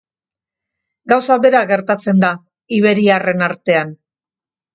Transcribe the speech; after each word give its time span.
Gauza 1.13 1.37
bera 1.43 1.61
gertatzen 1.73 2.25
da 2.25 2.33
iberiarren 2.79 3.47
artean. 3.51 3.95